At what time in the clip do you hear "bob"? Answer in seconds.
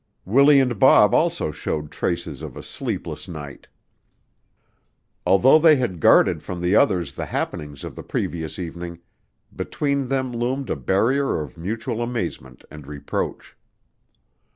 0.79-1.13